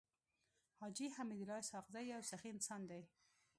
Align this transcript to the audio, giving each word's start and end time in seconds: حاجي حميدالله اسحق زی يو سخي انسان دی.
حاجي 0.79 1.07
حميدالله 1.15 1.59
اسحق 1.63 1.85
زی 1.93 2.01
يو 2.13 2.21
سخي 2.31 2.49
انسان 2.55 2.81
دی. 2.91 3.01